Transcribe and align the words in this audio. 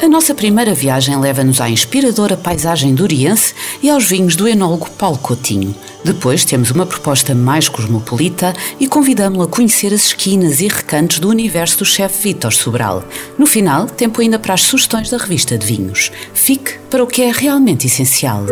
A 0.00 0.06
nossa 0.06 0.32
primeira 0.32 0.72
viagem 0.74 1.18
leva-nos 1.18 1.60
à 1.60 1.68
inspiradora 1.68 2.36
paisagem 2.36 2.94
duriense 2.94 3.52
e 3.82 3.90
aos 3.90 4.04
vinhos 4.04 4.36
do 4.36 4.46
enólogo 4.46 4.88
Paulo 4.90 5.18
Coutinho. 5.18 5.74
Depois 6.04 6.44
temos 6.44 6.70
uma 6.70 6.86
proposta 6.86 7.34
mais 7.34 7.68
cosmopolita 7.68 8.54
e 8.78 8.86
convidamos-lo 8.86 9.42
a 9.42 9.48
conhecer 9.48 9.92
as 9.92 10.06
esquinas 10.06 10.60
e 10.60 10.68
recantos 10.68 11.18
do 11.18 11.28
universo 11.28 11.78
do 11.78 11.84
chefe 11.84 12.28
Vítor 12.28 12.52
Sobral. 12.52 13.02
No 13.36 13.44
final, 13.44 13.86
tempo 13.86 14.20
ainda 14.20 14.38
para 14.38 14.54
as 14.54 14.62
sugestões 14.62 15.10
da 15.10 15.18
revista 15.18 15.58
de 15.58 15.66
vinhos. 15.66 16.12
Fique 16.32 16.78
para 16.88 17.02
o 17.02 17.06
que 17.06 17.22
é 17.22 17.32
realmente 17.32 17.88
essencial. 17.88 18.46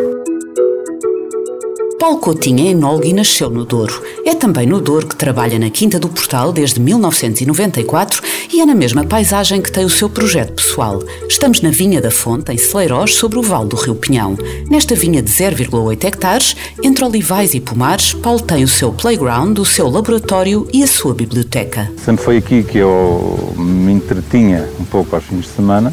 Paulo 2.06 2.20
Coutinho 2.20 2.64
é 2.64 2.70
enólogo 2.70 3.04
e 3.04 3.12
nasceu 3.12 3.50
no 3.50 3.64
Douro. 3.64 4.00
É 4.24 4.32
também 4.32 4.64
no 4.64 4.80
Douro 4.80 5.08
que 5.08 5.16
trabalha 5.16 5.58
na 5.58 5.68
Quinta 5.70 5.98
do 5.98 6.08
Portal 6.08 6.52
desde 6.52 6.78
1994 6.78 8.22
e 8.52 8.60
é 8.60 8.64
na 8.64 8.76
mesma 8.76 9.02
paisagem 9.02 9.60
que 9.60 9.72
tem 9.72 9.84
o 9.84 9.90
seu 9.90 10.08
projeto 10.08 10.52
pessoal. 10.52 11.02
Estamos 11.28 11.60
na 11.60 11.70
Vinha 11.70 12.00
da 12.00 12.12
Fonte, 12.12 12.52
em 12.52 12.56
Celeiros, 12.56 13.16
sobre 13.16 13.40
o 13.40 13.42
Vale 13.42 13.70
do 13.70 13.74
Rio 13.74 13.96
Pinhão. 13.96 14.38
Nesta 14.70 14.94
vinha 14.94 15.20
de 15.20 15.32
0,8 15.32 16.04
hectares, 16.04 16.56
entre 16.80 17.04
olivais 17.04 17.54
e 17.54 17.60
pomares, 17.60 18.14
Paulo 18.14 18.40
tem 18.40 18.62
o 18.62 18.68
seu 18.68 18.92
playground, 18.92 19.58
o 19.58 19.64
seu 19.64 19.90
laboratório 19.90 20.64
e 20.72 20.84
a 20.84 20.86
sua 20.86 21.12
biblioteca. 21.12 21.90
Sempre 22.04 22.24
foi 22.24 22.36
aqui 22.36 22.62
que 22.62 22.78
eu 22.78 23.52
me 23.56 23.90
entretinha 23.90 24.68
um 24.78 24.84
pouco 24.84 25.16
aos 25.16 25.24
fins 25.24 25.40
de 25.40 25.48
semana. 25.48 25.92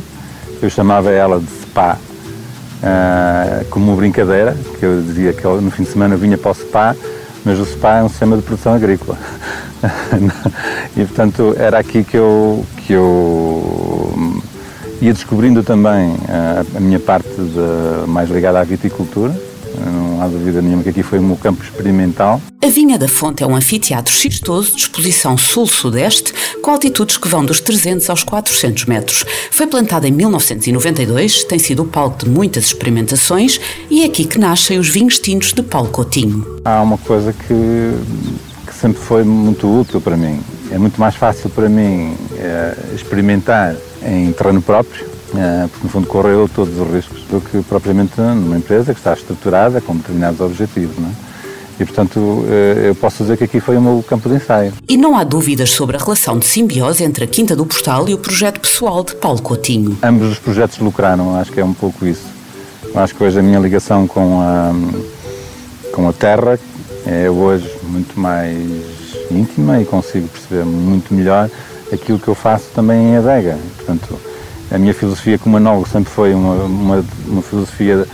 Eu 0.61 0.69
chamava 0.69 1.09
ela 1.09 1.39
de 1.39 1.49
spa 1.63 1.97
uh, 2.83 3.65
como 3.69 3.87
uma 3.87 3.95
brincadeira, 3.95 4.55
que 4.79 4.85
eu 4.85 5.01
dizia 5.01 5.33
que 5.33 5.43
eu, 5.43 5.61
no 5.61 5.71
fim 5.71 5.83
de 5.83 5.89
semana 5.89 6.15
vinha 6.15 6.37
para 6.37 6.51
o 6.51 6.53
SPA, 6.53 6.95
mas 7.43 7.59
o 7.59 7.65
SPA 7.65 7.99
é 7.99 8.03
um 8.03 8.09
sistema 8.09 8.35
de 8.35 8.43
produção 8.43 8.73
agrícola. 8.73 9.17
e 10.95 11.05
portanto 11.05 11.55
era 11.57 11.79
aqui 11.79 12.03
que 12.03 12.17
eu, 12.17 12.65
que 12.77 12.93
eu 12.93 14.13
ia 15.01 15.13
descobrindo 15.13 15.63
também 15.63 16.15
a, 16.29 16.77
a 16.77 16.79
minha 16.79 16.99
parte 16.99 17.29
de, 17.29 18.07
mais 18.07 18.29
ligada 18.29 18.59
à 18.59 18.63
viticultura 18.63 19.33
há 20.23 20.27
dúvida 20.27 20.61
nenhuma 20.61 20.83
que 20.83 20.89
aqui 20.89 21.03
foi 21.03 21.19
meu 21.19 21.35
campo 21.35 21.63
experimental. 21.63 22.41
A 22.63 22.67
Vinha 22.67 22.97
da 22.97 23.07
Fonte 23.07 23.43
é 23.43 23.47
um 23.47 23.55
anfiteatro 23.55 24.13
xistoso 24.13 24.71
de 24.71 24.81
exposição 24.81 25.37
sul-sudeste, 25.37 26.33
com 26.61 26.71
altitudes 26.71 27.17
que 27.17 27.27
vão 27.27 27.45
dos 27.45 27.59
300 27.59 28.09
aos 28.09 28.23
400 28.23 28.85
metros. 28.85 29.25
Foi 29.51 29.67
plantada 29.67 30.07
em 30.07 30.11
1992, 30.11 31.43
tem 31.43 31.59
sido 31.59 31.83
o 31.83 31.85
palco 31.85 32.23
de 32.25 32.29
muitas 32.29 32.65
experimentações 32.65 33.59
e 33.89 34.03
é 34.03 34.05
aqui 34.05 34.25
que 34.25 34.39
nascem 34.39 34.79
os 34.79 34.87
vinhos 34.87 35.19
tintos 35.19 35.53
de 35.53 35.61
Paulo 35.61 35.89
Coutinho. 35.89 36.61
Há 36.63 36.81
uma 36.81 36.97
coisa 36.97 37.33
que, 37.33 37.93
que 38.65 38.73
sempre 38.73 39.01
foi 39.01 39.23
muito 39.23 39.67
útil 39.67 39.99
para 39.99 40.15
mim. 40.15 40.39
É 40.71 40.77
muito 40.77 40.99
mais 40.99 41.15
fácil 41.15 41.49
para 41.49 41.67
mim 41.67 42.15
é, 42.37 42.75
experimentar 42.95 43.75
em 44.01 44.31
terreno 44.31 44.61
próprio 44.61 45.12
porque 45.71 45.83
no 45.83 45.89
fundo 45.89 46.07
correu 46.07 46.49
todos 46.53 46.77
os 46.77 46.93
riscos 46.93 47.23
do 47.23 47.41
que 47.41 47.61
propriamente 47.63 48.19
numa 48.19 48.57
empresa 48.57 48.93
que 48.93 48.99
está 48.99 49.13
estruturada 49.13 49.81
com 49.81 49.95
determinados 49.95 50.39
objetivos. 50.39 50.97
Não 50.97 51.09
é? 51.09 51.33
E, 51.79 51.85
portanto, 51.85 52.45
eh, 52.47 52.89
eu 52.89 52.95
posso 52.95 53.23
dizer 53.23 53.35
que 53.35 53.45
aqui 53.45 53.59
foi 53.59 53.75
o 53.77 53.81
meu 53.81 54.03
campo 54.07 54.29
de 54.29 54.35
ensaio. 54.35 54.73
E 54.87 54.95
não 54.95 55.17
há 55.17 55.23
dúvidas 55.23 55.71
sobre 55.71 55.97
a 55.97 55.99
relação 55.99 56.37
de 56.37 56.45
simbiose 56.45 57.03
entre 57.03 57.23
a 57.23 57.27
Quinta 57.27 57.55
do 57.55 57.65
Postal 57.65 58.07
e 58.07 58.13
o 58.13 58.17
projeto 58.17 58.59
pessoal 58.59 59.03
de 59.03 59.15
Paulo 59.15 59.41
Coutinho. 59.41 59.97
Ambos 60.03 60.31
os 60.31 60.39
projetos 60.39 60.77
lucraram, 60.77 61.35
acho 61.35 61.51
que 61.51 61.59
é 61.59 61.65
um 61.65 61.73
pouco 61.73 62.05
isso. 62.05 62.25
Acho 62.93 63.15
que 63.15 63.23
hoje 63.23 63.39
a 63.39 63.41
minha 63.41 63.59
ligação 63.59 64.05
com 64.07 64.39
a, 64.39 64.71
com 65.91 66.07
a 66.07 66.13
terra 66.13 66.59
é 67.07 67.29
hoje 67.29 67.69
muito 67.83 68.19
mais 68.19 68.55
íntima 69.31 69.81
e 69.81 69.85
consigo 69.85 70.27
perceber 70.27 70.63
muito 70.63 71.11
melhor 71.11 71.49
aquilo 71.91 72.19
que 72.19 72.27
eu 72.27 72.35
faço 72.35 72.65
também 72.75 73.13
em 73.13 73.17
adega. 73.17 73.57
Portanto, 73.77 74.19
a 74.73 74.79
minha 74.79 74.93
filosofia 74.93 75.37
como 75.37 75.57
anólogo 75.57 75.87
sempre 75.87 76.11
foi 76.11 76.33
uma, 76.33 76.55
uma, 76.63 77.05
uma 77.27 77.41
filosofia 77.43 78.07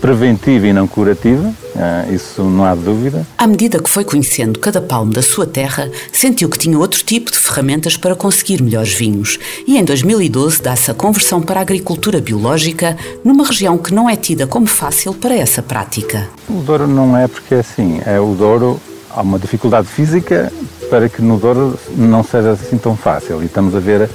preventiva 0.00 0.66
e 0.66 0.72
não 0.72 0.88
curativa, 0.88 1.48
uh, 1.48 2.12
isso 2.12 2.42
não 2.42 2.64
há 2.64 2.74
dúvida. 2.74 3.26
À 3.36 3.46
medida 3.46 3.78
que 3.80 3.88
foi 3.88 4.02
conhecendo 4.02 4.58
cada 4.58 4.80
palmo 4.80 5.12
da 5.12 5.22
sua 5.22 5.46
terra, 5.46 5.90
sentiu 6.10 6.48
que 6.48 6.58
tinha 6.58 6.76
outro 6.78 7.04
tipo 7.04 7.30
de 7.30 7.38
ferramentas 7.38 7.96
para 7.96 8.16
conseguir 8.16 8.62
melhores 8.62 8.92
vinhos. 8.92 9.38
E 9.66 9.78
em 9.78 9.84
2012 9.84 10.62
dá-se 10.62 10.90
a 10.90 10.94
conversão 10.94 11.40
para 11.42 11.60
a 11.60 11.62
agricultura 11.62 12.20
biológica 12.20 12.96
numa 13.22 13.44
região 13.44 13.76
que 13.76 13.94
não 13.94 14.08
é 14.08 14.16
tida 14.16 14.46
como 14.46 14.66
fácil 14.66 15.12
para 15.12 15.34
essa 15.34 15.62
prática. 15.62 16.28
O 16.48 16.62
Douro 16.62 16.88
não 16.88 17.16
é 17.16 17.28
porque 17.28 17.54
é 17.54 17.58
assim, 17.60 18.00
é 18.04 18.18
o 18.18 18.34
Douro 18.34 18.80
há 19.10 19.20
uma 19.20 19.38
dificuldade 19.38 19.86
física 19.86 20.50
para 20.88 21.08
que 21.08 21.20
no 21.20 21.38
Douro 21.38 21.78
não 21.94 22.24
seja 22.24 22.52
assim 22.52 22.78
tão 22.78 22.96
fácil. 22.96 23.42
E 23.42 23.46
estamos 23.46 23.76
a 23.76 23.80
ver 23.80 24.08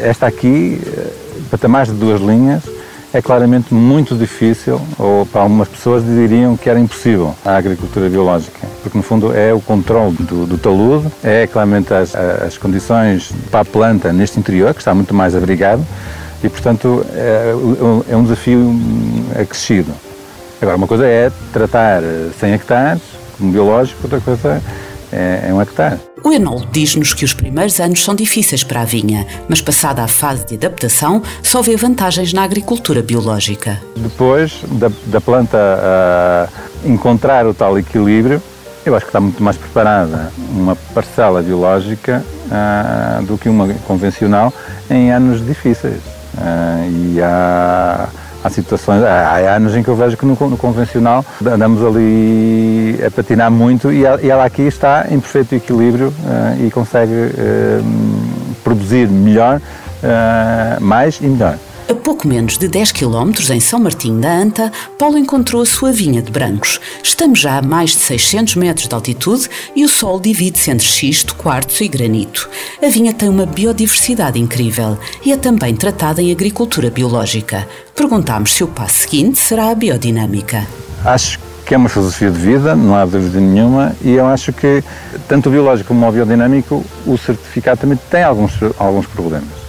esta 0.00 0.26
aqui 0.26 0.80
patamares 1.50 1.92
de 1.92 1.98
duas 1.98 2.20
linhas 2.20 2.62
é 3.12 3.22
claramente 3.22 3.72
muito 3.72 4.16
difícil, 4.16 4.80
ou 4.98 5.24
para 5.24 5.42
algumas 5.42 5.68
pessoas 5.68 6.04
diriam 6.04 6.56
que 6.56 6.68
era 6.68 6.80
impossível 6.80 7.32
a 7.44 7.56
agricultura 7.56 8.08
biológica, 8.10 8.66
porque 8.82 8.98
no 8.98 9.04
fundo 9.04 9.32
é 9.32 9.54
o 9.54 9.60
controle 9.60 10.16
do, 10.16 10.46
do 10.46 10.58
talude, 10.58 11.06
é 11.22 11.46
claramente 11.46 11.94
as, 11.94 12.12
as 12.16 12.58
condições 12.58 13.32
para 13.52 13.60
a 13.60 13.64
planta 13.64 14.12
neste 14.12 14.40
interior, 14.40 14.74
que 14.74 14.80
está 14.80 14.92
muito 14.92 15.14
mais 15.14 15.36
abrigado, 15.36 15.86
e 16.42 16.48
portanto 16.48 17.06
é, 17.12 17.54
é 18.10 18.16
um 18.16 18.24
desafio 18.24 18.74
acrescido. 19.40 19.92
Agora, 20.60 20.76
uma 20.76 20.88
coisa 20.88 21.06
é 21.06 21.30
tratar 21.52 22.02
100 22.40 22.52
hectares 22.54 23.02
como 23.38 23.52
biológico, 23.52 24.00
outra 24.02 24.20
coisa 24.20 24.48
é, 24.48 24.60
é 25.12 25.52
um 25.52 25.60
hectare. 25.60 25.98
O 26.22 26.32
enólogo 26.32 26.68
diz-nos 26.72 27.12
que 27.12 27.24
os 27.24 27.34
primeiros 27.34 27.78
anos 27.80 28.02
são 28.02 28.14
difíceis 28.14 28.64
para 28.64 28.80
a 28.80 28.84
vinha, 28.84 29.26
mas 29.48 29.60
passada 29.60 30.02
a 30.02 30.08
fase 30.08 30.46
de 30.46 30.54
adaptação, 30.54 31.22
só 31.42 31.60
vê 31.60 31.76
vantagens 31.76 32.32
na 32.32 32.42
agricultura 32.42 33.02
biológica. 33.02 33.80
Depois 33.96 34.62
da, 34.72 34.90
da 35.06 35.20
planta 35.20 35.58
uh, 35.58 36.88
encontrar 36.88 37.46
o 37.46 37.52
tal 37.52 37.78
equilíbrio, 37.78 38.42
eu 38.86 38.94
acho 38.94 39.06
que 39.06 39.10
está 39.10 39.20
muito 39.20 39.42
mais 39.42 39.56
preparada 39.56 40.32
uma 40.50 40.76
parcela 40.76 41.42
biológica 41.42 42.24
uh, 42.46 43.22
do 43.24 43.36
que 43.36 43.48
uma 43.48 43.72
convencional 43.86 44.52
em 44.90 45.12
anos 45.12 45.44
difíceis. 45.44 46.00
Uh, 46.34 47.14
e 47.14 47.22
há 47.22 48.08
há 48.44 48.50
situações, 48.50 49.02
há, 49.02 49.56
anos 49.56 49.74
em 49.74 49.82
que 49.82 49.88
eu 49.88 49.96
vejo 49.96 50.16
que 50.18 50.26
no, 50.26 50.34
no 50.34 50.56
convencional 50.58 51.24
andamos 51.44 51.82
ali 51.82 53.00
a 53.04 53.10
patinar 53.10 53.50
muito 53.50 53.90
e, 53.90 54.04
ela 54.04 54.44
aqui 54.44 54.62
está 54.62 55.06
em 55.10 55.18
perfeito 55.18 55.54
equilíbrio 55.54 56.08
uh, 56.08 56.64
e 56.64 56.70
consegue 56.70 57.12
uh, 57.12 57.84
produzir 58.62 59.08
melhor, 59.08 59.56
uh, 59.58 60.82
mais 60.84 61.18
e 61.20 61.26
melhor. 61.26 61.56
A 61.86 61.94
pouco 61.94 62.26
menos 62.26 62.56
de 62.56 62.66
10 62.66 62.92
km 62.92 63.30
em 63.50 63.60
São 63.60 63.78
Martinho 63.78 64.18
da 64.18 64.32
Anta, 64.34 64.72
Paulo 64.98 65.18
encontrou 65.18 65.60
a 65.60 65.66
sua 65.66 65.92
vinha 65.92 66.22
de 66.22 66.30
brancos. 66.30 66.80
Estamos 67.02 67.38
já 67.38 67.58
a 67.58 67.62
mais 67.62 67.90
de 67.90 67.98
600 67.98 68.54
metros 68.56 68.88
de 68.88 68.94
altitude 68.94 69.50
e 69.76 69.84
o 69.84 69.88
sol 69.88 70.18
divide-se 70.18 70.70
entre 70.70 70.86
xisto, 70.86 71.34
quartzo 71.34 71.84
e 71.84 71.88
granito. 71.88 72.48
A 72.82 72.88
vinha 72.88 73.12
tem 73.12 73.28
uma 73.28 73.44
biodiversidade 73.44 74.40
incrível 74.40 74.96
e 75.26 75.30
é 75.30 75.36
também 75.36 75.76
tratada 75.76 76.22
em 76.22 76.32
agricultura 76.32 76.90
biológica. 76.90 77.68
Perguntámos 77.94 78.54
se 78.54 78.64
o 78.64 78.68
passo 78.68 79.00
seguinte 79.00 79.38
será 79.38 79.68
a 79.68 79.74
biodinâmica. 79.74 80.66
Acho 81.04 81.38
que 81.66 81.74
é 81.74 81.76
uma 81.76 81.90
filosofia 81.90 82.30
de 82.30 82.38
vida, 82.38 82.74
não 82.74 82.94
há 82.94 83.04
dúvida 83.04 83.38
nenhuma, 83.38 83.94
e 84.02 84.12
eu 84.12 84.26
acho 84.26 84.54
que 84.54 84.82
tanto 85.28 85.50
o 85.50 85.52
biológico 85.52 85.88
como 85.88 86.08
o 86.08 86.12
biodinâmico, 86.12 86.82
o 87.06 87.18
certificado 87.18 87.82
também 87.82 87.98
tem 88.10 88.22
alguns, 88.22 88.52
alguns 88.78 89.06
problemas 89.06 89.63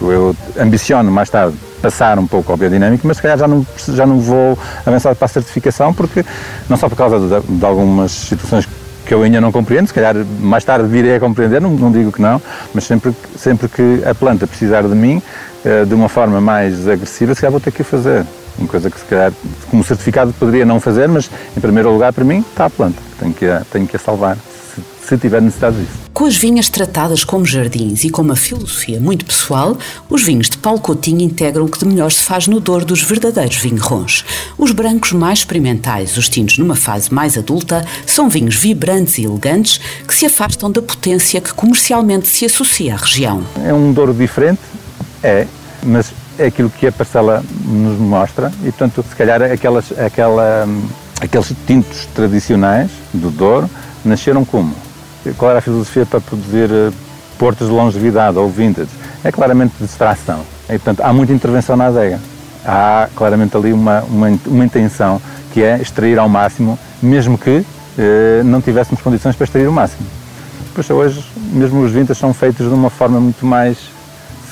eu 0.00 0.34
ambiciono 0.58 1.10
mais 1.10 1.28
tarde 1.28 1.56
passar 1.80 2.18
um 2.18 2.26
pouco 2.26 2.52
ao 2.52 2.58
biodinâmico, 2.58 3.06
mas 3.06 3.16
se 3.16 3.22
calhar 3.22 3.38
já 3.38 3.48
não, 3.48 3.66
já 3.88 4.06
não 4.06 4.20
vou 4.20 4.58
avançar 4.84 5.14
para 5.14 5.24
a 5.24 5.28
certificação, 5.28 5.92
porque 5.92 6.24
não 6.68 6.76
só 6.76 6.88
por 6.88 6.96
causa 6.96 7.18
de, 7.18 7.58
de 7.58 7.64
algumas 7.64 8.12
situações 8.12 8.68
que 9.04 9.14
eu 9.14 9.22
ainda 9.22 9.40
não 9.40 9.50
compreendo, 9.50 9.88
se 9.88 9.94
calhar 9.94 10.14
mais 10.40 10.62
tarde 10.64 10.86
virei 10.86 11.16
a 11.16 11.20
compreender, 11.20 11.60
não, 11.60 11.70
não, 11.70 11.90
digo 11.90 12.12
que 12.12 12.22
não, 12.22 12.40
mas 12.72 12.84
sempre, 12.84 13.12
sempre 13.36 13.68
que 13.68 14.02
a 14.04 14.14
planta 14.14 14.46
precisar 14.46 14.82
de 14.82 14.94
mim, 14.94 15.20
eh, 15.64 15.84
de 15.84 15.94
uma 15.94 16.08
forma 16.08 16.40
mais 16.40 16.86
agressiva, 16.86 17.34
se 17.34 17.40
calhar 17.40 17.50
vou 17.50 17.60
ter 17.60 17.72
que 17.72 17.82
fazer. 17.82 18.24
Uma 18.58 18.68
coisa 18.68 18.90
que 18.90 18.98
se 18.98 19.06
calhar, 19.06 19.32
como 19.70 19.82
certificado, 19.82 20.32
poderia 20.34 20.66
não 20.66 20.78
fazer, 20.78 21.08
mas 21.08 21.30
em 21.56 21.60
primeiro 21.60 21.90
lugar 21.90 22.12
para 22.12 22.24
mim 22.24 22.38
está 22.38 22.66
a 22.66 22.70
planta, 22.70 23.00
tenho 23.18 23.32
que 23.32 23.46
tenho 23.72 23.86
que 23.86 23.96
a 23.96 23.98
salvar. 23.98 24.36
Se, 25.10 25.18
tiver 25.18 25.42
necessidade 25.42 25.76
disso. 25.76 25.90
Com 26.14 26.24
as 26.24 26.36
vinhas 26.36 26.68
tratadas 26.68 27.24
como 27.24 27.44
jardins 27.44 28.04
e 28.04 28.10
com 28.10 28.22
uma 28.22 28.36
filosofia 28.36 29.00
muito 29.00 29.24
pessoal, 29.24 29.76
os 30.08 30.22
vinhos 30.22 30.48
de 30.48 30.56
Paulo 30.56 30.78
Coutinho 30.78 31.22
integram 31.22 31.64
o 31.64 31.68
que 31.68 31.80
de 31.80 31.84
melhor 31.84 32.12
se 32.12 32.22
faz 32.22 32.46
no 32.46 32.60
dor 32.60 32.84
dos 32.84 33.02
verdadeiros 33.02 33.56
vinhos 33.56 34.24
Os 34.56 34.70
brancos 34.70 35.10
mais 35.10 35.40
experimentais, 35.40 36.16
os 36.16 36.28
tintos 36.28 36.58
numa 36.58 36.76
fase 36.76 37.12
mais 37.12 37.36
adulta, 37.36 37.84
são 38.06 38.28
vinhos 38.28 38.54
vibrantes 38.54 39.18
e 39.18 39.24
elegantes 39.24 39.80
que 40.06 40.14
se 40.14 40.26
afastam 40.26 40.70
da 40.70 40.80
potência 40.80 41.40
que 41.40 41.52
comercialmente 41.52 42.28
se 42.28 42.44
associa 42.44 42.94
à 42.94 42.96
região. 42.96 43.42
É 43.64 43.74
um 43.74 43.92
douro 43.92 44.14
diferente, 44.14 44.60
é, 45.24 45.44
mas 45.82 46.12
é 46.38 46.46
aquilo 46.46 46.70
que 46.70 46.86
a 46.86 46.92
parcela 46.92 47.44
nos 47.64 47.98
mostra 47.98 48.52
e, 48.60 48.66
portanto, 48.66 49.04
se 49.08 49.16
calhar 49.16 49.42
aquelas, 49.42 49.92
aquela, 49.98 50.68
aqueles 51.20 51.52
tintos 51.66 52.06
tradicionais 52.14 52.92
do 53.12 53.28
Douro 53.30 53.68
nasceram 54.04 54.44
como? 54.44 54.72
Qual 55.36 55.50
era 55.50 55.58
a 55.58 55.62
filosofia 55.62 56.06
para 56.06 56.20
produzir 56.20 56.70
eh, 56.70 56.90
portos 57.38 57.68
de 57.68 57.72
longevidade 57.72 58.38
ou 58.38 58.48
vintage? 58.48 58.88
É 59.22 59.30
claramente 59.30 59.74
de 59.78 59.84
extração. 59.84 60.40
E, 60.64 60.72
portanto, 60.72 61.00
há 61.02 61.12
muita 61.12 61.32
intervenção 61.32 61.76
na 61.76 61.86
adega. 61.86 62.18
Há 62.64 63.08
claramente 63.14 63.56
ali 63.56 63.72
uma, 63.72 64.02
uma, 64.02 64.38
uma 64.46 64.64
intenção 64.64 65.20
que 65.52 65.62
é 65.62 65.80
extrair 65.80 66.18
ao 66.18 66.28
máximo, 66.28 66.78
mesmo 67.02 67.36
que 67.36 67.64
eh, 67.98 68.42
não 68.44 68.60
tivéssemos 68.60 69.02
condições 69.02 69.36
para 69.36 69.44
extrair 69.44 69.68
o 69.68 69.72
máximo. 69.72 70.06
Pois 70.74 70.88
hoje, 70.88 71.24
mesmo 71.52 71.82
os 71.82 71.92
vintage 71.92 72.18
são 72.18 72.32
feitos 72.32 72.66
de 72.68 72.74
uma 72.74 72.88
forma 72.88 73.20
muito 73.20 73.44
mais 73.44 73.76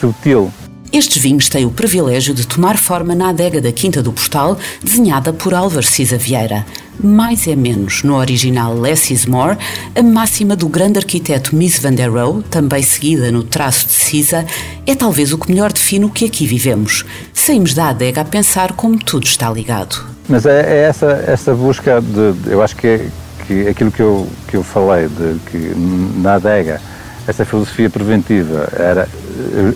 sutil. 0.00 0.52
Estes 0.90 1.20
vinhos 1.20 1.50
têm 1.50 1.66
o 1.66 1.70
privilégio 1.70 2.32
de 2.32 2.46
tomar 2.46 2.78
forma 2.78 3.14
na 3.14 3.28
adega 3.28 3.60
da 3.60 3.70
Quinta 3.70 4.02
do 4.02 4.10
Portal, 4.10 4.56
desenhada 4.82 5.34
por 5.34 5.52
Álvaro 5.52 5.84
Cisa 5.84 6.16
Vieira. 6.16 6.64
Mais 7.02 7.46
é 7.46 7.54
menos, 7.54 8.02
no 8.02 8.16
original 8.16 8.74
Less 8.74 9.12
is 9.12 9.26
More, 9.26 9.58
a 9.94 10.02
máxima 10.02 10.56
do 10.56 10.66
grande 10.66 10.98
arquiteto 10.98 11.54
Miss 11.54 11.78
Van 11.78 11.92
der 11.92 12.10
Rohe, 12.10 12.42
também 12.44 12.82
seguida 12.82 13.30
no 13.30 13.44
traço 13.44 13.86
de 13.86 13.92
Cisa, 13.92 14.46
é 14.86 14.94
talvez 14.94 15.32
o 15.32 15.38
que 15.38 15.52
melhor 15.52 15.72
define 15.72 16.06
o 16.06 16.10
que 16.10 16.24
aqui 16.24 16.46
vivemos. 16.46 17.04
Saímos 17.34 17.74
da 17.74 17.90
adega 17.90 18.22
a 18.22 18.24
pensar 18.24 18.72
como 18.72 18.98
tudo 18.98 19.26
está 19.26 19.50
ligado. 19.50 20.04
Mas 20.26 20.46
é, 20.46 20.60
é 20.60 20.88
essa, 20.88 21.22
essa 21.26 21.54
busca 21.54 22.00
de, 22.00 22.50
eu 22.50 22.62
acho 22.62 22.74
que, 22.74 22.86
é, 22.86 23.06
que 23.46 23.68
aquilo 23.68 23.92
que 23.92 24.00
eu, 24.00 24.26
que 24.48 24.56
eu 24.56 24.64
falei, 24.64 25.06
de 25.06 25.38
que 25.50 25.72
na 26.20 26.34
adega 26.34 26.80
essa 27.26 27.44
filosofia 27.44 27.90
preventiva 27.90 28.68
era, 28.72 29.06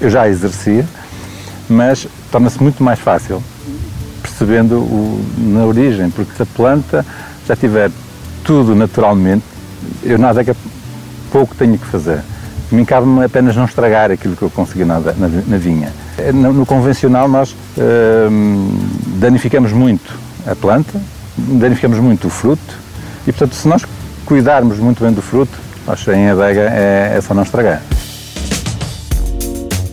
eu 0.00 0.08
já 0.08 0.26
exercia, 0.26 0.86
mas 1.72 2.06
torna-se 2.30 2.62
muito 2.62 2.82
mais 2.82 2.98
fácil 2.98 3.42
percebendo 4.20 4.76
o, 4.76 5.24
na 5.38 5.64
origem, 5.64 6.10
porque 6.10 6.32
se 6.36 6.42
a 6.42 6.46
planta 6.46 7.04
já 7.46 7.56
tiver 7.56 7.90
tudo 8.44 8.74
naturalmente, 8.74 9.44
eu 10.02 10.18
na 10.18 10.30
adega 10.30 10.54
pouco 11.30 11.54
tenho 11.54 11.78
que 11.78 11.86
fazer. 11.86 12.20
Mim 12.70 12.84
cabe-me 12.84 13.24
apenas 13.24 13.56
não 13.56 13.64
estragar 13.64 14.10
aquilo 14.10 14.36
que 14.36 14.42
eu 14.42 14.50
consegui 14.50 14.84
na, 14.84 14.98
na, 15.00 15.28
na 15.46 15.58
vinha. 15.58 15.92
No, 16.32 16.52
no, 16.52 16.66
convencional 16.66 17.28
nós 17.28 17.54
hum, 18.30 18.78
danificamos 19.18 19.72
muito 19.72 20.14
a 20.46 20.54
planta, 20.54 21.00
danificamos 21.36 21.98
muito 21.98 22.28
o 22.28 22.30
fruto 22.30 22.78
e, 23.26 23.32
portanto, 23.32 23.54
se 23.54 23.66
nós 23.68 23.84
cuidarmos 24.24 24.78
muito 24.78 25.02
bem 25.02 25.12
do 25.12 25.22
fruto, 25.22 25.58
acho 25.86 26.04
que 26.04 26.12
em 26.12 26.30
adega 26.30 26.60
é, 26.60 27.14
é 27.16 27.20
só 27.20 27.34
não 27.34 27.42
estragar. 27.42 27.82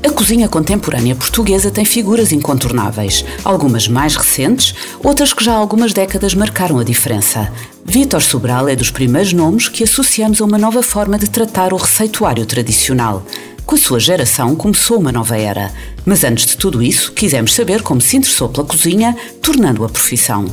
A 0.02 0.10
cozinha 0.10 0.48
contemporânea 0.48 1.14
portuguesa 1.14 1.70
tem 1.70 1.84
figuras 1.84 2.32
incontornáveis, 2.32 3.26
algumas 3.44 3.86
mais 3.86 4.16
recentes, 4.16 4.74
outras 5.04 5.34
que 5.34 5.44
já 5.44 5.52
há 5.54 5.58
algumas 5.58 5.92
décadas 5.92 6.34
marcaram 6.34 6.80
a 6.80 6.86
diferença. 6.86 7.52
Vítor 7.84 8.22
Sobral 8.22 8.70
é 8.70 8.78
dos 8.78 8.90
primeiros 8.92 9.34
nomes 9.34 9.68
que 9.68 9.84
associamos 9.84 10.40
a 10.40 10.46
uma 10.46 10.58
nova 10.58 10.82
forma 10.82 11.20
de 11.20 11.30
tratar 11.30 11.74
o 11.74 11.78
receituário 11.78 12.46
tradicional. 12.46 13.24
Com 13.66 13.76
a 13.76 13.78
sua 13.78 14.00
geração 14.00 14.56
começou 14.56 15.00
uma 15.00 15.12
nova 15.12 15.38
era. 15.38 15.70
Mas 16.06 16.24
antes 16.24 16.46
de 16.46 16.56
tudo 16.56 16.82
isso, 16.82 17.12
quisemos 17.12 17.54
saber 17.54 17.82
como 17.82 18.00
se 18.00 18.16
interessou 18.16 18.48
pela 18.48 18.66
cozinha, 18.66 19.16
tornando-a 19.42 19.90
profissão. 19.90 20.46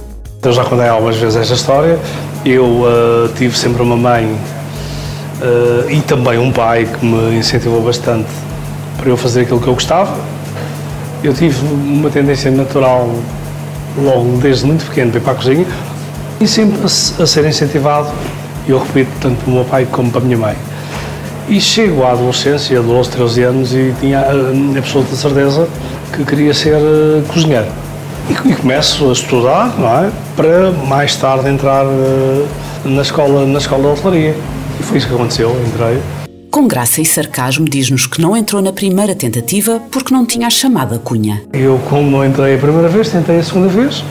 Eu 0.43 0.53
já 0.53 0.65
contei 0.65 0.89
algumas 0.89 1.17
vezes 1.17 1.37
esta 1.37 1.55
história. 1.55 2.01
Eu 2.45 2.65
uh, 2.65 3.33
tive 3.39 3.57
sempre 3.57 3.81
uma 3.81 3.97
mãe 3.97 4.27
uh, 4.27 5.91
e 5.91 6.01
também 6.01 6.37
um 6.37 6.51
pai 6.51 6.85
que 6.85 7.07
me 7.07 7.37
incentivou 7.37 7.81
bastante 7.81 8.46
para 8.97 9.09
eu 9.09 9.17
fazer 9.17 9.43
aquilo 9.43 9.61
que 9.61 9.69
eu 9.69 9.75
gostava. 9.75 10.17
Eu 11.23 11.35
tive 11.35 11.65
uma 11.67 12.11
tendência 12.11 12.51
natural, 12.51 13.11
logo 13.97 14.39
desde 14.39 14.67
muito 14.67 14.85
pequeno, 14.87 15.11
para 15.11 15.21
ir 15.21 15.23
para 15.23 15.33
a 15.33 15.37
cozinha 15.37 15.67
e 16.41 16.47
sempre 16.47 16.79
a, 16.85 17.27
ser 17.27 17.45
incentivado, 17.47 18.11
eu 18.69 18.79
repito, 18.79 19.11
tanto 19.21 19.37
para 19.43 19.51
o 19.51 19.55
meu 19.55 19.65
pai 19.65 19.87
como 19.91 20.11
para 20.11 20.21
a 20.21 20.25
minha 20.25 20.37
mãe. 20.37 20.57
E 21.49 21.61
chego 21.61 22.03
à 22.03 22.13
adolescência, 22.13 22.83
12, 22.83 23.11
13 23.11 23.43
anos, 23.43 23.73
e 23.73 23.95
tinha 24.01 24.21
a 24.21 24.79
absoluta 24.79 25.15
certeza 25.15 25.69
que 26.13 26.25
queria 26.25 26.53
ser 26.53 26.77
uh, 26.77 27.23
cozinheiro. 27.29 27.69
E, 28.29 28.51
e, 28.51 28.55
começo 28.55 29.09
a 29.09 29.13
estudar, 29.13 29.75
não 29.79 30.05
é? 30.05 30.11
Para 30.35 30.73
mais 30.73 31.15
tarde 31.17 31.49
entrar 31.49 31.87
uh, 31.87 32.49
na 32.85 33.03
escola, 33.03 33.47
na 33.47 33.59
escola 33.59 33.95
de 33.95 34.01
hotelaria. 34.01 34.35
E 34.81 34.83
foi 34.83 34.99
isso 34.99 35.09
que 35.09 35.15
aconteceu, 35.15 35.57
entrei. 35.67 36.01
Com 36.57 36.67
graça 36.67 37.03
e 37.03 37.05
sarcasmo, 37.05 37.67
diz-nos 37.67 38.07
que 38.07 38.19
não 38.19 38.35
entrou 38.35 38.63
na 38.63 38.73
primeira 38.73 39.15
tentativa 39.15 39.79
porque 39.93 40.11
não 40.15 40.25
tinha 40.25 40.47
a 40.47 40.51
chamada 40.51 40.99
cunha. 40.99 41.43
Eu, 41.53 41.79
como 41.91 42.11
não 42.11 42.25
entrei 42.25 42.55
a 42.55 42.59
primeira 42.59 42.89
vez, 42.89 43.11
tentei 43.11 43.39
a 43.41 43.43
segunda 43.43 43.69
vez. 43.69 44.03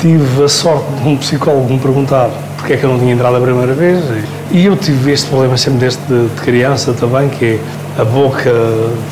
Tive 0.00 0.44
a 0.44 0.48
sorte 0.48 0.86
de 1.02 1.08
um 1.08 1.16
psicólogo 1.16 1.68
me 1.68 1.80
perguntar 1.80 2.30
porque 2.56 2.74
é 2.74 2.76
que 2.76 2.84
eu 2.84 2.90
não 2.90 2.98
tinha 3.00 3.12
entrado 3.12 3.34
a 3.34 3.40
primeira 3.40 3.74
vez. 3.74 4.04
E 4.52 4.66
eu 4.66 4.76
tive 4.76 5.10
este 5.10 5.26
problema 5.26 5.56
sempre 5.56 5.80
desde 5.80 5.98
de, 6.02 6.28
de 6.28 6.40
criança 6.42 6.92
também, 6.92 7.28
que 7.28 7.44
é 7.44 7.60
a 7.98 8.04
boca 8.04 8.54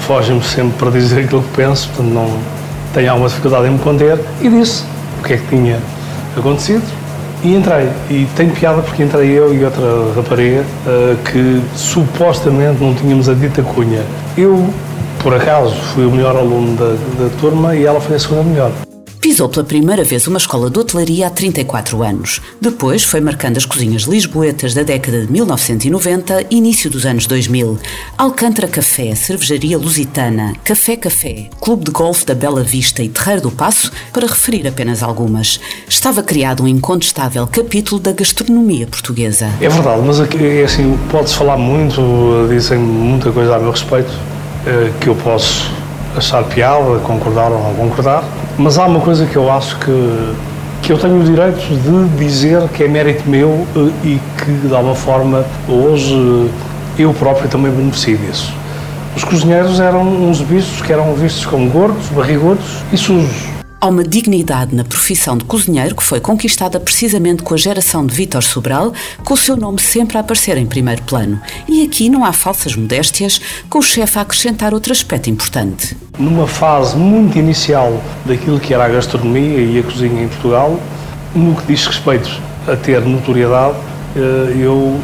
foge-me 0.06 0.44
sempre 0.44 0.78
para 0.78 0.92
dizer 0.92 1.24
aquilo 1.24 1.42
que 1.42 1.56
penso, 1.56 1.88
portanto 1.88 2.14
não 2.14 2.38
tenho 2.94 3.10
alguma 3.10 3.28
dificuldade 3.28 3.66
em 3.66 3.70
me 3.72 3.78
conter. 3.80 4.20
E 4.40 4.48
disse 4.48 4.84
o 5.18 5.24
que 5.24 5.32
é 5.32 5.36
que 5.36 5.48
tinha 5.48 5.80
acontecido 6.36 6.84
e 7.42 7.54
entrei. 7.54 7.88
E 8.10 8.26
tem 8.36 8.48
piada 8.50 8.82
porque 8.82 9.02
entrei 9.02 9.30
eu 9.30 9.54
e 9.54 9.64
outra 9.64 10.12
rapariga 10.16 10.62
uh, 10.62 11.16
que 11.30 11.62
supostamente 11.76 12.82
não 12.82 12.94
tínhamos 12.94 13.28
a 13.28 13.34
dita 13.34 13.62
cunha. 13.62 14.02
Eu, 14.36 14.68
por 15.22 15.34
acaso, 15.34 15.74
fui 15.94 16.06
o 16.06 16.10
melhor 16.10 16.36
aluno 16.36 16.76
da, 16.76 16.96
da 17.22 17.30
turma 17.40 17.74
e 17.74 17.84
ela 17.84 18.00
foi 18.00 18.16
a 18.16 18.18
segunda 18.18 18.42
melhor. 18.42 18.72
Pisou 19.20 19.48
pela 19.48 19.64
primeira 19.64 20.04
vez 20.04 20.28
uma 20.28 20.38
escola 20.38 20.70
de 20.70 20.78
hotelaria 20.78 21.26
há 21.26 21.30
34 21.30 22.04
anos. 22.04 22.40
Depois 22.60 23.02
foi 23.02 23.20
marcando 23.20 23.56
as 23.56 23.66
cozinhas 23.66 24.02
lisboetas 24.02 24.74
da 24.74 24.84
década 24.84 25.26
de 25.26 25.32
1990 25.32 26.46
e 26.48 26.56
início 26.56 26.88
dos 26.88 27.04
anos 27.04 27.26
2000. 27.26 27.78
Alcântara 28.16 28.68
Café, 28.68 29.16
Cervejaria 29.16 29.76
Lusitana, 29.76 30.52
Café 30.62 30.96
Café, 30.96 31.50
Clube 31.60 31.84
de 31.84 31.90
Golfe 31.90 32.24
da 32.24 32.34
Bela 32.34 32.62
Vista 32.62 33.02
e 33.02 33.08
Terreiro 33.08 33.42
do 33.42 33.50
Passo, 33.50 33.90
para 34.12 34.26
referir 34.26 34.66
apenas 34.68 35.02
algumas. 35.02 35.58
Estava 35.88 36.22
criado 36.22 36.62
um 36.62 36.68
incontestável 36.68 37.44
capítulo 37.48 38.00
da 38.00 38.12
gastronomia 38.12 38.86
portuguesa. 38.86 39.50
É 39.60 39.68
verdade, 39.68 40.00
mas 40.06 40.20
é 40.20 40.62
assim, 40.62 40.96
pode-se 41.10 41.34
falar 41.34 41.56
muito, 41.56 42.00
dizem 42.48 42.78
muita 42.78 43.32
coisa 43.32 43.56
a 43.56 43.58
meu 43.58 43.72
respeito, 43.72 44.12
eh, 44.64 44.92
que 45.00 45.08
eu 45.08 45.16
posso 45.16 45.72
achar 46.16 46.44
piada, 46.44 47.00
concordar 47.00 47.50
ou 47.50 47.62
não 47.62 47.74
concordar, 47.74 48.22
mas 48.58 48.76
há 48.76 48.86
uma 48.86 49.00
coisa 49.00 49.24
que 49.24 49.36
eu 49.36 49.50
acho 49.50 49.78
que, 49.78 50.34
que 50.82 50.92
eu 50.92 50.98
tenho 50.98 51.20
o 51.20 51.24
direito 51.24 51.60
de 51.60 52.18
dizer 52.18 52.68
que 52.68 52.82
é 52.82 52.88
mérito 52.88 53.28
meu 53.28 53.66
eh, 53.76 53.90
e 54.04 54.20
que, 54.36 54.50
de 54.50 54.74
alguma 54.74 54.96
forma, 54.96 55.46
hoje 55.68 56.50
eu 56.98 57.14
próprio 57.14 57.48
também 57.48 57.70
beneficio 57.70 58.18
disso. 58.18 58.52
Os 59.16 59.22
cozinheiros 59.22 59.78
eram 59.78 60.02
uns 60.02 60.40
bichos 60.40 60.82
que 60.82 60.92
eram 60.92 61.14
vistos 61.14 61.46
como 61.46 61.70
gordos, 61.70 62.08
barrigudos 62.08 62.82
e 62.92 62.96
sujos. 62.96 63.57
Há 63.80 63.86
uma 63.86 64.02
dignidade 64.02 64.74
na 64.74 64.82
profissão 64.82 65.38
de 65.38 65.44
cozinheiro 65.44 65.94
que 65.94 66.02
foi 66.02 66.18
conquistada 66.18 66.80
precisamente 66.80 67.44
com 67.44 67.54
a 67.54 67.56
geração 67.56 68.04
de 68.04 68.12
Vítor 68.12 68.42
Sobral, 68.42 68.92
com 69.24 69.34
o 69.34 69.36
seu 69.36 69.56
nome 69.56 69.80
sempre 69.80 70.16
a 70.16 70.20
aparecer 70.20 70.56
em 70.56 70.66
primeiro 70.66 71.00
plano. 71.02 71.40
E 71.68 71.84
aqui 71.84 72.10
não 72.10 72.24
há 72.24 72.32
falsas 72.32 72.74
modéstias, 72.74 73.40
com 73.70 73.78
o 73.78 73.82
chefe 73.82 74.18
a 74.18 74.22
acrescentar 74.22 74.74
outro 74.74 74.90
aspecto 74.90 75.30
importante. 75.30 75.96
Numa 76.18 76.48
fase 76.48 76.96
muito 76.96 77.38
inicial 77.38 78.02
daquilo 78.26 78.58
que 78.58 78.74
era 78.74 78.84
a 78.84 78.88
gastronomia 78.88 79.60
e 79.60 79.78
a 79.78 79.82
cozinha 79.84 80.24
em 80.24 80.28
Portugal, 80.28 80.80
no 81.32 81.54
que 81.54 81.66
diz 81.68 81.86
respeito 81.86 82.28
a 82.66 82.74
ter 82.74 83.00
notoriedade, 83.02 83.76
eh, 84.16 84.56
eu 84.58 85.00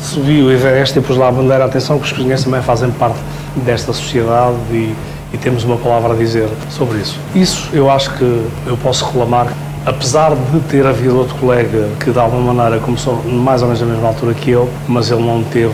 subi 0.00 0.40
o 0.40 0.50
Everest 0.52 0.96
e 0.96 1.02
pus 1.02 1.16
lá 1.16 1.26
a 1.26 1.32
bandeira, 1.32 1.64
atenção 1.64 1.98
que 1.98 2.04
os 2.04 2.12
cozinheiros 2.12 2.44
também 2.44 2.62
fazem 2.62 2.88
parte 2.92 3.18
desta 3.64 3.92
sociedade 3.92 4.56
e 4.70 4.94
e 5.32 5.38
temos 5.38 5.64
uma 5.64 5.76
palavra 5.76 6.12
a 6.12 6.16
dizer 6.16 6.48
sobre 6.70 6.98
isso. 6.98 7.18
Isso 7.34 7.68
eu 7.72 7.90
acho 7.90 8.16
que 8.16 8.24
eu 8.66 8.76
posso 8.82 9.04
reclamar, 9.06 9.52
apesar 9.84 10.34
de 10.34 10.60
ter 10.68 10.86
havido 10.86 11.18
outro 11.18 11.34
colega 11.36 11.88
que 11.98 12.10
de 12.10 12.18
alguma 12.18 12.52
maneira 12.52 12.84
começou 12.84 13.22
mais 13.24 13.62
ou 13.62 13.68
menos 13.68 13.80
na 13.80 13.86
mesma 13.88 14.08
altura 14.08 14.34
que 14.34 14.50
eu, 14.50 14.68
mas 14.86 15.10
ele 15.10 15.22
não 15.22 15.42
teve 15.44 15.72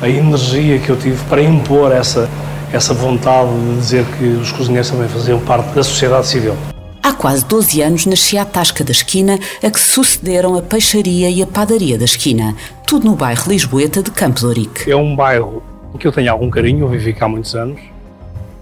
a 0.00 0.08
energia 0.08 0.78
que 0.78 0.88
eu 0.88 0.96
tive 0.96 1.22
para 1.26 1.42
impor 1.42 1.92
essa, 1.92 2.28
essa 2.72 2.94
vontade 2.94 3.50
de 3.50 3.76
dizer 3.76 4.04
que 4.18 4.24
os 4.24 4.50
cozinheiros 4.52 4.90
também 4.90 5.08
faziam 5.08 5.38
parte 5.40 5.74
da 5.74 5.82
sociedade 5.82 6.26
civil. 6.26 6.56
Há 7.02 7.12
quase 7.12 7.44
12 7.44 7.82
anos 7.82 8.06
nascia 8.06 8.42
a 8.42 8.44
Tasca 8.44 8.82
da 8.82 8.90
Esquina, 8.90 9.38
a 9.62 9.70
que 9.70 9.78
se 9.78 9.90
sucederam 9.90 10.56
a 10.56 10.62
Peixaria 10.62 11.30
e 11.30 11.40
a 11.40 11.46
Padaria 11.46 11.96
da 11.96 12.04
Esquina, 12.04 12.56
tudo 12.84 13.06
no 13.06 13.14
bairro 13.14 13.48
Lisboeta 13.48 14.02
de 14.02 14.10
Campo 14.10 14.40
de 14.40 14.46
Ourique. 14.46 14.90
É 14.90 14.96
um 14.96 15.14
bairro 15.14 15.62
que 16.00 16.06
eu 16.06 16.12
tenho 16.12 16.30
algum 16.32 16.50
carinho, 16.50 16.84
eu 16.84 16.88
vivi 16.88 17.12
cá 17.12 17.26
há 17.26 17.28
muitos 17.28 17.54
anos. 17.54 17.80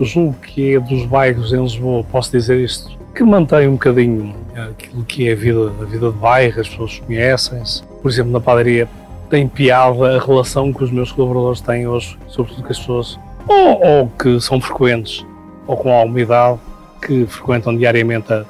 Julgo 0.05 0.35
que 0.41 0.75
é 0.75 0.81
dos 0.81 1.05
bairros 1.07 1.53
em 1.53 1.63
Lisboa, 1.63 2.05
posso 2.05 2.31
dizer 2.33 2.59
isto, 2.61 2.91
que 3.15 3.23
mantém 3.23 3.69
um 3.69 3.73
bocadinho 3.73 4.35
aquilo 4.55 5.05
que 5.05 5.29
é 5.29 5.33
a 5.33 5.37
vida, 5.37 5.73
a 5.81 5.85
vida 5.85 6.11
de 6.11 6.17
bairro, 6.17 6.61
as 6.61 6.69
pessoas 6.69 6.99
conhecem-se. 7.01 7.83
Por 8.03 8.11
exemplo, 8.11 8.33
na 8.33 8.41
padaria 8.41 8.89
tem 9.31 9.49
piada 9.49 10.17
a 10.17 10.25
relação 10.25 10.73
que 10.73 10.85
os 10.85 10.91
meus 10.91 11.11
colaboradores 11.11 11.61
têm 11.61 11.87
hoje, 11.87 12.17
sobretudo 12.29 12.63
com 12.63 12.71
as 12.71 12.79
pessoas 12.79 13.19
ou, 13.49 13.85
ou 13.85 14.09
que 14.19 14.41
são 14.41 14.61
frequentes 14.61 15.25
ou 15.67 15.77
com 15.77 15.93
alguma 15.93 16.21
idade 16.21 16.59
que 17.01 17.27
frequentam 17.27 17.77
diariamente 17.77 18.33
a, 18.33 18.45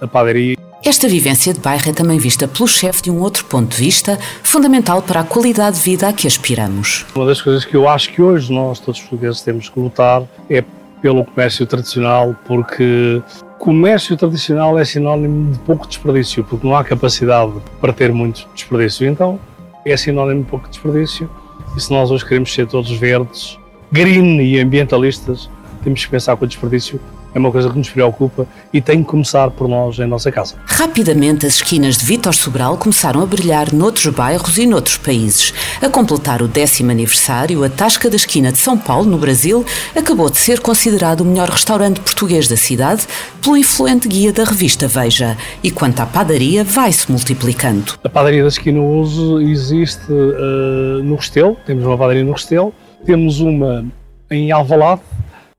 a, 0.00 0.04
a 0.04 0.08
padaria. 0.08 0.56
Esta 0.84 1.08
vivência 1.08 1.52
de 1.52 1.58
bairro 1.58 1.90
é 1.90 1.92
também 1.92 2.18
vista 2.18 2.46
pelo 2.46 2.68
chefe 2.68 3.02
de 3.02 3.10
um 3.10 3.20
outro 3.20 3.44
ponto 3.46 3.68
de 3.68 3.76
vista, 3.76 4.16
fundamental 4.44 5.02
para 5.02 5.20
a 5.20 5.24
qualidade 5.24 5.76
de 5.76 5.82
vida 5.82 6.08
a 6.08 6.12
que 6.12 6.26
aspiramos. 6.26 7.04
Uma 7.14 7.26
das 7.26 7.42
coisas 7.42 7.64
que 7.64 7.76
eu 7.76 7.88
acho 7.88 8.12
que 8.12 8.22
hoje 8.22 8.52
nós, 8.52 8.78
todos 8.78 9.00
os 9.00 9.06
portugueses, 9.06 9.40
temos 9.42 9.68
que 9.68 9.78
lutar 9.78 10.22
é 10.48 10.62
pelo 11.00 11.24
comércio 11.24 11.66
tradicional, 11.66 12.34
porque 12.46 13.22
comércio 13.58 14.16
tradicional 14.16 14.78
é 14.78 14.84
sinónimo 14.84 15.52
de 15.52 15.58
pouco 15.60 15.86
desperdício, 15.86 16.44
porque 16.44 16.66
não 16.66 16.76
há 16.76 16.84
capacidade 16.84 17.52
para 17.80 17.92
ter 17.92 18.12
muito 18.12 18.46
desperdício. 18.54 19.08
Então, 19.08 19.38
é 19.84 19.96
sinónimo 19.96 20.42
de 20.42 20.50
pouco 20.50 20.68
desperdício. 20.68 21.28
E 21.76 21.80
se 21.80 21.90
nós 21.90 22.10
hoje 22.10 22.24
queremos 22.24 22.52
ser 22.52 22.66
todos 22.66 22.90
verdes, 22.90 23.58
green 23.90 24.40
e 24.40 24.60
ambientalistas, 24.60 25.50
temos 25.82 26.04
que 26.04 26.10
pensar 26.10 26.36
que 26.36 26.44
o 26.44 26.46
desperdício 26.46 27.00
é 27.38 27.40
uma 27.40 27.52
coisa 27.52 27.70
que 27.70 27.78
nos 27.78 27.88
preocupa 27.88 28.46
e 28.72 28.80
tem 28.80 29.02
que 29.02 29.08
começar 29.08 29.50
por 29.50 29.68
nós 29.68 29.98
em 29.98 30.06
nossa 30.06 30.30
casa. 30.30 30.56
Rapidamente, 30.66 31.46
as 31.46 31.54
esquinas 31.54 31.96
de 31.96 32.04
Vítor 32.04 32.34
Sobral 32.34 32.76
começaram 32.76 33.22
a 33.22 33.26
brilhar 33.26 33.72
noutros 33.72 34.12
bairros 34.12 34.58
e 34.58 34.66
noutros 34.66 34.96
países. 34.96 35.54
A 35.80 35.88
completar 35.88 36.42
o 36.42 36.48
décimo 36.48 36.90
aniversário, 36.90 37.64
a 37.64 37.68
Tasca 37.68 38.10
da 38.10 38.16
Esquina 38.16 38.52
de 38.52 38.58
São 38.58 38.76
Paulo, 38.76 39.08
no 39.08 39.16
Brasil, 39.16 39.64
acabou 39.96 40.28
de 40.28 40.36
ser 40.38 40.60
considerado 40.60 41.20
o 41.20 41.24
melhor 41.24 41.48
restaurante 41.48 42.00
português 42.00 42.48
da 42.48 42.56
cidade 42.56 43.06
pelo 43.40 43.56
influente 43.56 44.08
guia 44.08 44.32
da 44.32 44.44
revista 44.44 44.88
Veja. 44.88 45.36
E 45.62 45.70
quanto 45.70 46.00
à 46.00 46.06
padaria, 46.06 46.64
vai-se 46.64 47.10
multiplicando. 47.10 47.94
A 48.02 48.08
padaria 48.08 48.42
da 48.42 48.48
Esquina 48.48 48.80
hoje 48.80 49.50
existe 49.50 50.12
uh, 50.12 51.02
no 51.04 51.14
Restelo, 51.14 51.56
temos 51.64 51.84
uma 51.84 51.96
padaria 51.96 52.24
no 52.24 52.32
Restelo, 52.32 52.74
temos 53.04 53.40
uma 53.40 53.84
em 54.30 54.52
Alvalade, 54.52 55.00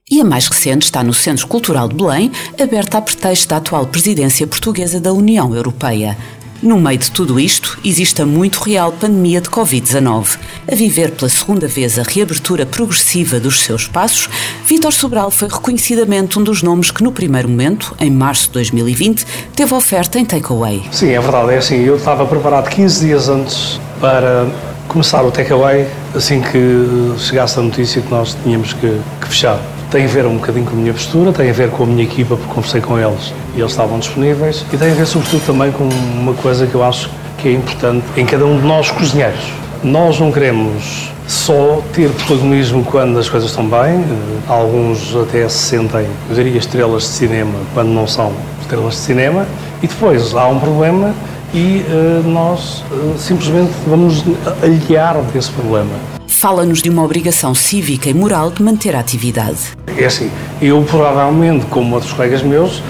e 0.09 0.19
a 0.19 0.25
mais 0.25 0.47
recente 0.47 0.83
está 0.83 1.03
no 1.03 1.13
Centro 1.13 1.47
Cultural 1.47 1.87
de 1.87 1.95
Belém, 1.95 2.31
aberta 2.59 2.97
a 2.97 3.01
pretexto 3.01 3.49
da 3.49 3.57
atual 3.57 3.85
presidência 3.85 4.47
portuguesa 4.47 4.99
da 4.99 5.13
União 5.13 5.55
Europeia. 5.55 6.17
No 6.61 6.77
meio 6.77 6.97
de 6.97 7.09
tudo 7.11 7.39
isto, 7.39 7.79
existe 7.85 8.21
a 8.21 8.25
muito 8.25 8.57
real 8.57 8.91
pandemia 8.91 9.39
de 9.39 9.49
Covid-19. 9.49 10.37
A 10.69 10.75
viver 10.75 11.11
pela 11.11 11.29
segunda 11.29 11.69
vez 11.69 11.97
a 11.97 12.03
reabertura 12.03 12.65
progressiva 12.65 13.39
dos 13.39 13.61
seus 13.61 13.83
espaços, 13.83 14.29
Vítor 14.65 14.91
Sobral 14.91 15.31
foi 15.31 15.47
reconhecidamente 15.47 16.37
um 16.37 16.43
dos 16.43 16.61
nomes 16.61 16.91
que, 16.91 17.01
no 17.01 17.13
primeiro 17.13 17.47
momento, 17.47 17.95
em 17.97 18.11
março 18.11 18.47
de 18.47 18.53
2020, 18.55 19.25
teve 19.55 19.73
oferta 19.73 20.19
em 20.19 20.25
takeaway. 20.25 20.83
Sim, 20.91 21.11
é 21.11 21.19
verdade. 21.21 21.53
É 21.53 21.57
assim, 21.59 21.77
eu 21.77 21.95
estava 21.95 22.25
preparado 22.25 22.69
15 22.69 23.05
dias 23.05 23.29
antes 23.29 23.79
para 24.01 24.45
começar 24.89 25.23
o 25.23 25.31
takeaway, 25.31 25.87
assim 26.13 26.41
que 26.41 27.17
chegasse 27.19 27.57
a 27.57 27.61
notícia 27.61 28.01
que 28.01 28.11
nós 28.11 28.35
tínhamos 28.43 28.73
que, 28.73 28.99
que 29.21 29.27
fechar 29.29 29.61
tem 29.91 30.05
a 30.05 30.07
ver 30.07 30.25
um 30.25 30.35
bocadinho 30.35 30.65
com 30.65 30.73
a 30.73 30.75
minha 30.75 30.93
postura, 30.93 31.31
tem 31.31 31.49
a 31.49 31.53
ver 31.53 31.69
com 31.71 31.83
a 31.83 31.85
minha 31.85 32.03
equipa, 32.03 32.35
porque 32.35 32.53
conversei 32.53 32.81
com 32.81 32.97
eles 32.97 33.33
e 33.55 33.59
eles 33.59 33.71
estavam 33.71 33.99
disponíveis, 33.99 34.65
e 34.71 34.77
tem 34.77 34.91
a 34.91 34.93
ver 34.93 35.05
sobretudo 35.05 35.45
também 35.45 35.71
com 35.71 35.83
uma 35.85 36.33
coisa 36.33 36.67
que 36.67 36.75
eu 36.75 36.83
acho 36.83 37.09
que 37.37 37.49
é 37.49 37.53
importante 37.53 38.05
em 38.17 38.25
cada 38.25 38.45
um 38.45 38.59
de 38.59 38.65
nós 38.65 38.91
cozinheiros. 38.91 39.51
Nós 39.83 40.19
não 40.19 40.31
queremos 40.31 41.11
só 41.27 41.81
ter 41.93 42.09
protagonismo 42.11 42.83
quando 42.83 43.17
as 43.17 43.29
coisas 43.29 43.49
estão 43.49 43.65
bem, 43.65 44.03
alguns 44.47 45.15
até 45.15 45.47
se 45.47 45.57
sentem, 45.57 46.07
eu 46.29 46.35
diria, 46.35 46.57
estrelas 46.57 47.03
de 47.03 47.09
cinema 47.09 47.53
quando 47.73 47.89
não 47.89 48.05
são 48.07 48.33
estrelas 48.61 48.93
de 48.93 48.99
cinema, 48.99 49.47
e 49.81 49.87
depois 49.87 50.35
há 50.35 50.47
um 50.47 50.59
problema 50.59 51.13
e 51.53 51.83
uh, 51.87 52.29
nós 52.29 52.83
uh, 52.91 53.17
simplesmente 53.17 53.71
vamos 53.87 54.23
aliar 54.61 55.15
desse 55.33 55.49
problema 55.51 55.89
fala-nos 56.39 56.81
de 56.81 56.89
uma 56.89 57.03
obrigação 57.03 57.53
cívica 57.53 58.09
e 58.09 58.13
moral 58.13 58.49
de 58.49 58.63
manter 58.63 58.95
a 58.95 58.99
atividade. 59.01 59.77
É 59.97 60.05
assim, 60.05 60.31
eu 60.61 60.81
provavelmente, 60.83 61.65
como 61.65 61.95
outros 61.95 62.13
colegas 62.13 62.41
meus, 62.41 62.81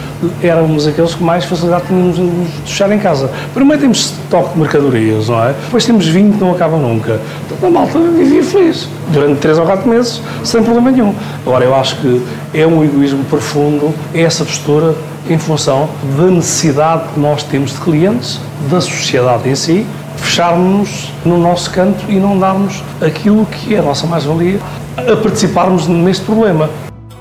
éramos 0.44 0.86
aqueles 0.86 1.16
que 1.16 1.24
mais 1.24 1.46
facilidade 1.46 1.88
tínhamos 1.88 2.18
de 2.18 2.62
fechar 2.68 2.92
em 2.92 3.00
casa. 3.00 3.32
Primeiro 3.52 3.82
temos 3.82 3.98
estoque 4.22 4.54
de 4.54 4.60
mercadorias, 4.60 5.30
não 5.30 5.44
é? 5.44 5.54
Depois 5.54 5.84
temos 5.84 6.08
vinho 6.08 6.32
que 6.34 6.40
não 6.40 6.52
acaba 6.52 6.78
nunca. 6.78 7.20
Então 7.44 7.70
a 7.70 7.72
malta 7.72 7.98
vivia 7.98 8.44
feliz 8.44 8.88
durante 9.12 9.40
três 9.40 9.58
ou 9.58 9.66
quatro 9.66 9.90
meses, 9.90 10.22
sem 10.44 10.62
problema 10.62 10.92
nenhum. 10.92 11.16
Agora, 11.44 11.66
eu 11.66 11.74
acho 11.74 11.96
que 11.96 12.22
é 12.54 12.68
um 12.68 12.84
egoísmo 12.84 13.24
profundo 13.26 13.92
essa 14.14 14.46
postura 14.46 14.94
em 15.34 15.38
função 15.38 15.90
da 16.18 16.26
necessidade 16.26 17.10
que 17.14 17.20
nós 17.20 17.44
temos 17.44 17.72
de 17.72 17.80
clientes, 17.80 18.40
da 18.70 18.82
sociedade 18.82 19.48
em 19.48 19.56
si, 19.56 19.86
fecharmos 20.18 21.12
no 21.26 21.38
nosso 21.38 21.72
canto 21.72 22.06
e 22.10 22.16
não 22.16 22.38
darmos 22.38 22.84
aquilo 23.02 23.46
que 23.46 23.76
é 23.76 23.80
a 23.80 23.82
nossa 23.82 24.06
mais-valia 24.08 24.60
a 24.98 25.16
participarmos 25.16 25.88
neste 25.88 26.26
problema. 26.26 26.70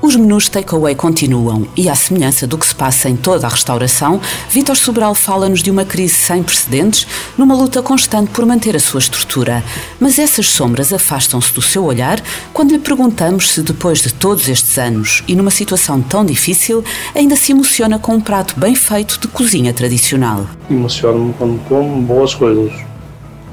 Os 0.09 0.15
menus 0.15 0.49
takeaway 0.49 0.95
continuam 0.95 1.67
e, 1.77 1.87
à 1.87 1.93
semelhança 1.93 2.47
do 2.47 2.57
que 2.57 2.65
se 2.65 2.73
passa 2.73 3.07
em 3.07 3.15
toda 3.15 3.45
a 3.45 3.49
restauração, 3.49 4.19
Vítor 4.49 4.75
Sobral 4.75 5.13
fala-nos 5.13 5.61
de 5.61 5.69
uma 5.69 5.85
crise 5.85 6.15
sem 6.15 6.41
precedentes, 6.41 7.05
numa 7.37 7.53
luta 7.53 7.79
constante 7.83 8.31
por 8.31 8.43
manter 8.43 8.75
a 8.75 8.79
sua 8.79 8.97
estrutura. 8.97 9.63
Mas 9.99 10.17
essas 10.17 10.47
sombras 10.47 10.91
afastam-se 10.91 11.53
do 11.53 11.61
seu 11.61 11.83
olhar 11.83 12.19
quando 12.51 12.71
lhe 12.71 12.79
perguntamos 12.79 13.51
se, 13.51 13.61
depois 13.61 14.01
de 14.01 14.11
todos 14.11 14.49
estes 14.49 14.79
anos 14.79 15.23
e 15.27 15.35
numa 15.35 15.51
situação 15.51 16.01
tão 16.01 16.25
difícil, 16.25 16.83
ainda 17.13 17.35
se 17.35 17.51
emociona 17.51 17.99
com 17.99 18.15
um 18.15 18.19
prato 18.19 18.59
bem 18.59 18.73
feito 18.73 19.19
de 19.19 19.27
cozinha 19.27 19.75
tradicional. 19.75 20.47
Emociono-me 20.71 21.33
quando 21.33 21.63
como 21.65 22.01
boas 22.01 22.33
coisas. 22.33 22.73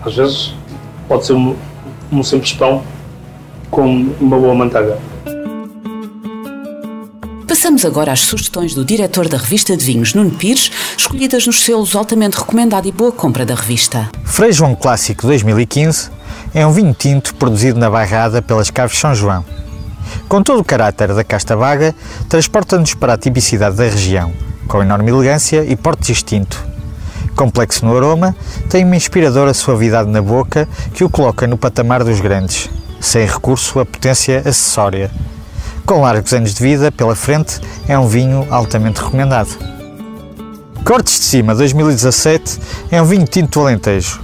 Às 0.03 0.17
vezes 0.17 0.55
pode 1.07 1.27
ser 1.27 1.35
um, 1.35 1.55
um 2.11 2.23
simples 2.23 2.55
pão 2.55 2.83
com 3.71 4.09
uma 4.19 4.39
boa 4.39 4.55
manteiga. 4.55 4.99
Passamos 7.67 7.85
agora 7.85 8.13
às 8.13 8.21
sugestões 8.21 8.75
do 8.75 8.85
diretor 8.85 9.29
da 9.29 9.37
revista 9.37 9.77
de 9.77 9.85
vinhos, 9.85 10.15
Nuno 10.15 10.31
Pires, 10.31 10.71
escolhidas 10.97 11.49
nos 11.49 11.65
selos 11.65 11.97
altamente 11.97 12.39
recomendado 12.39 12.87
e 12.87 12.93
boa 12.93 13.11
compra 13.11 13.45
da 13.45 13.57
revista. 13.57 14.09
Frei 14.25 14.53
João 14.53 14.77
Clássico 14.77 15.27
2015 15.27 16.11
é 16.55 16.65
um 16.65 16.71
vinho 16.71 16.95
tinto 16.95 17.35
produzido 17.35 17.77
na 17.77 17.91
Bairrada 17.91 18.41
pelas 18.41 18.71
Caves 18.71 18.97
São 18.97 19.17
João. 19.17 19.45
Com 20.29 20.45
todo 20.45 20.61
o 20.61 20.65
caráter 20.65 21.13
da 21.13 21.25
casta 21.25 21.57
vaga, 21.57 21.93
transporta-nos 22.29 22.95
para 22.95 23.15
a 23.15 23.19
tipicidade 23.19 23.75
da 23.75 23.83
região, 23.83 24.33
com 24.69 24.81
enorme 24.81 25.11
elegância 25.11 25.65
e 25.65 25.75
porte 25.75 26.13
distinto, 26.13 26.65
Complexo 27.35 27.85
no 27.85 27.97
aroma, 27.97 28.37
tem 28.71 28.85
uma 28.85 28.95
inspiradora 28.95 29.53
suavidade 29.53 30.09
na 30.09 30.23
boca 30.23 30.69
que 30.95 31.03
o 31.03 31.11
coloca 31.11 31.49
no 31.49 31.59
patamar 31.59 32.05
dos 32.05 32.21
grandes, 32.21 32.71
sem 33.01 33.27
recurso 33.27 33.81
à 33.81 33.85
potência 33.85 34.39
acessória. 34.39 35.11
Com 35.87 36.01
largos 36.01 36.33
anos 36.33 36.53
de 36.53 36.61
vida 36.61 36.91
pela 36.91 37.15
frente, 37.15 37.61
é 37.87 37.97
um 37.97 38.09
vinho 38.09 38.45
altamente 38.51 39.01
recomendado. 39.01 39.57
Cortes 40.85 41.21
de 41.21 41.25
Cima 41.25 41.55
2017 41.55 42.59
é 42.91 43.01
um 43.01 43.05
vinho 43.05 43.25
tinto 43.25 43.61
Alentejo, 43.61 44.21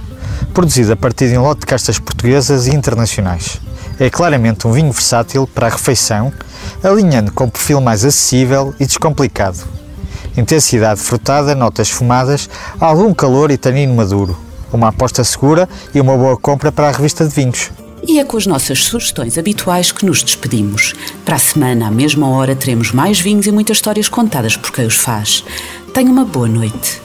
produzido 0.53 0.91
a 0.91 0.95
partir 0.97 1.29
de 1.29 1.37
um 1.37 1.41
lote 1.41 1.61
de 1.61 1.67
castas 1.67 1.97
portuguesas 1.97 2.67
e 2.67 2.75
internacionais. 2.75 3.61
É 3.97 4.09
claramente 4.09 4.67
um 4.67 4.73
vinho 4.73 4.91
versátil 4.91 5.47
para 5.47 5.67
a 5.67 5.69
refeição, 5.69 6.33
alinhando 6.83 7.31
com 7.31 7.45
um 7.45 7.49
perfil 7.49 7.79
mais 7.79 8.03
acessível 8.03 8.75
e 8.77 8.85
descomplicado 8.85 9.59
intensidade 10.35 10.99
frutada, 10.99 11.55
notas 11.55 11.89
fumadas, 11.89 12.49
algum 12.79 13.13
calor 13.13 13.51
e 13.51 13.57
tanino 13.57 13.93
maduro. 13.93 14.37
Uma 14.71 14.87
aposta 14.89 15.23
segura 15.23 15.69
e 15.93 16.01
uma 16.01 16.17
boa 16.17 16.35
compra 16.35 16.71
para 16.71 16.89
a 16.89 16.91
revista 16.91 17.25
de 17.25 17.33
vinhos. 17.33 17.71
E 18.05 18.19
é 18.19 18.23
com 18.23 18.37
as 18.37 18.45
nossas 18.45 18.83
sugestões 18.83 19.37
habituais 19.37 19.91
que 19.91 20.05
nos 20.05 20.21
despedimos. 20.21 20.93
Para 21.23 21.35
a 21.35 21.39
semana, 21.39 21.87
à 21.87 21.91
mesma 21.91 22.27
hora, 22.27 22.55
teremos 22.55 22.91
mais 22.91 23.19
vinhos 23.19 23.47
e 23.47 23.51
muitas 23.51 23.77
histórias 23.77 24.09
contadas 24.09 24.57
por 24.57 24.71
quem 24.71 24.85
os 24.85 24.95
faz. 24.95 25.43
Tenha 25.93 26.11
uma 26.11 26.25
boa 26.25 26.47
noite. 26.47 27.01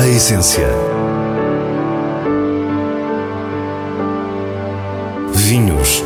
A 0.00 0.08
essência 0.08 0.68
vinhos, 5.44 6.02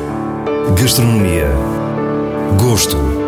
gastronomia, 0.76 1.49
gosto. 2.59 3.27